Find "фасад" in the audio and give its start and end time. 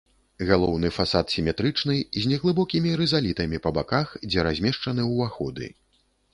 0.95-1.25